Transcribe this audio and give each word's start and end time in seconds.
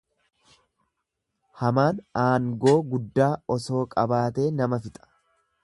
Hamaan 1.61 1.99
aangoo 2.23 2.75
guddaa 2.95 3.29
osoo 3.57 3.85
qabaatee 3.97 4.51
nama 4.63 4.81
fixa. 4.87 5.07